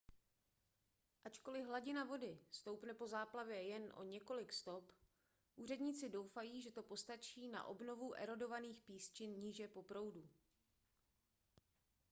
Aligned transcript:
ačkoliv 1.29 1.65
hladina 1.65 2.03
vody 2.03 2.39
stoupne 2.51 2.93
po 2.93 3.07
záplavě 3.07 3.61
jen 3.63 3.93
o 3.95 4.03
několik 4.03 4.53
stop 4.53 4.91
úředníci 5.55 6.09
doufají 6.09 6.61
že 6.61 6.71
to 6.71 6.83
postačí 6.83 7.47
na 7.47 7.63
obnovu 7.63 8.13
erodovaných 8.13 8.81
písčin 8.81 9.31
níže 9.31 9.67
po 9.67 9.83
proudu 9.83 10.29